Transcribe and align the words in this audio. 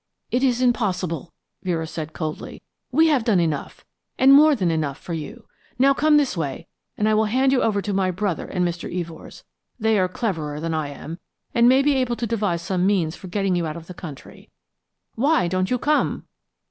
"It 0.31 0.41
is 0.41 0.63
impossible," 0.63 1.31
Vera 1.61 1.85
said, 1.85 2.11
coldly. 2.11 2.63
"We 2.91 3.09
have 3.09 3.23
done 3.23 3.39
enough, 3.39 3.85
and 4.17 4.33
more 4.33 4.55
than 4.55 4.71
enough 4.71 4.97
for 4.97 5.13
you. 5.13 5.45
Now 5.77 5.93
come 5.93 6.17
this 6.17 6.35
way, 6.35 6.65
and 6.97 7.07
I 7.07 7.13
will 7.13 7.25
hand 7.25 7.51
you 7.51 7.61
over 7.61 7.83
to 7.83 7.93
my 7.93 8.09
brother 8.09 8.47
and 8.47 8.67
Mr. 8.67 8.91
Evors. 8.91 9.43
They 9.79 9.99
are 9.99 10.07
cleverer 10.07 10.59
than 10.59 10.73
I 10.73 10.87
am, 10.87 11.19
and 11.53 11.69
may 11.69 11.83
be 11.83 11.93
able 11.97 12.15
to 12.15 12.25
devise 12.25 12.63
some 12.63 12.87
means 12.87 13.15
for 13.15 13.27
getting 13.27 13.55
you 13.55 13.67
out 13.67 13.77
of 13.77 13.85
the 13.85 13.93
country. 13.93 14.49
Why 15.13 15.47
don't 15.47 15.69
you 15.69 15.77
come?" 15.77 16.25